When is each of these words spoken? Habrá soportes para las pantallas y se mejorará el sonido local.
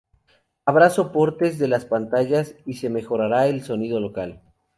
Habrá 0.65 0.89
soportes 0.89 1.57
para 1.57 1.67
las 1.67 1.85
pantallas 1.85 2.55
y 2.65 2.73
se 2.73 2.89
mejorará 2.89 3.45
el 3.47 3.61
sonido 3.61 3.99
local. 3.99 4.41